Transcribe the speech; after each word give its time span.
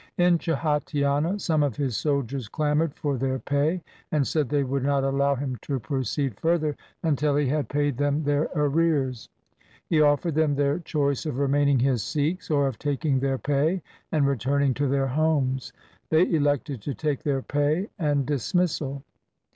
In 0.17 0.39
Chhatiana 0.39 1.37
some 1.39 1.61
of 1.61 1.75
his 1.75 1.95
soldiers 1.95 2.47
clamoured 2.49 2.95
for 2.95 3.17
their 3.19 3.37
pay, 3.37 3.83
and 4.11 4.25
said 4.25 4.49
they 4.49 4.63
would 4.63 4.81
not 4.83 5.03
allow 5.03 5.35
him 5.35 5.59
to 5.61 5.79
proceed 5.79 6.39
further 6.39 6.75
until 7.03 7.35
he 7.35 7.45
had 7.45 7.69
paid 7.69 7.97
them 7.99 8.23
their 8.23 8.49
arrears. 8.55 9.29
He 9.85 10.01
offered 10.01 10.33
them 10.33 10.55
their 10.55 10.79
choice 10.79 11.27
of 11.27 11.37
remaining 11.37 11.77
his 11.77 12.01
Sikhs 12.01 12.49
or 12.49 12.65
of 12.65 12.79
taking 12.79 13.19
their 13.19 13.37
pay 13.37 13.83
and 14.11 14.25
re 14.25 14.37
turning 14.37 14.73
to 14.73 14.87
their 14.87 15.05
homes. 15.09 15.71
They 16.09 16.27
elected 16.27 16.81
to 16.81 16.95
take 16.95 17.21
their 17.21 17.43
pay 17.43 17.87
and 17.99 18.25
dismissal. 18.25 19.03